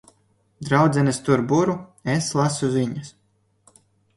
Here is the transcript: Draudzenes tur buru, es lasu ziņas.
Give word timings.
Draudzenes 0.69 1.19
tur 1.27 1.43
buru, 1.51 1.75
es 2.15 2.31
lasu 2.41 2.71
ziņas. 2.79 3.13